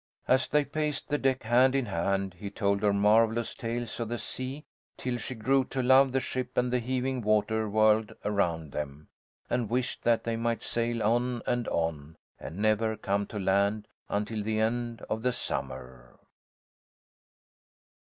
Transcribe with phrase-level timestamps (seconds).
[0.27, 4.17] As they paced the deck hand in hand, he told her marvellous tales of the
[4.17, 4.65] sea,
[4.97, 9.09] till she grew to love the ship and the heaving water world around them,
[9.47, 14.41] and wished that they might sail on and on, and never come to land until
[14.41, 16.17] the end of the summer.